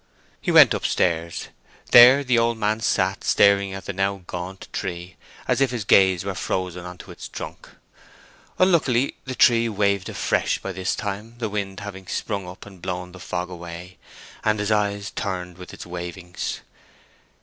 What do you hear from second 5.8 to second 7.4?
gaze were frozen on to its